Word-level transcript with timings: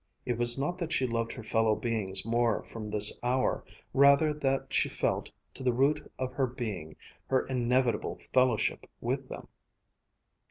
It 0.25 0.39
was 0.39 0.57
not 0.59 0.79
that 0.79 0.91
she 0.91 1.05
loved 1.05 1.31
her 1.33 1.43
fellow 1.43 1.75
beings 1.75 2.25
more 2.25 2.63
from 2.63 2.87
this 2.87 3.15
hour, 3.21 3.63
rather 3.93 4.33
that 4.33 4.73
she 4.73 4.89
felt, 4.89 5.29
to 5.53 5.61
the 5.61 5.73
root 5.73 6.11
of 6.17 6.33
her 6.33 6.47
being, 6.47 6.95
her 7.27 7.45
inevitable 7.45 8.17
fellowship 8.33 8.89
with 8.99 9.29
them. 9.29 9.47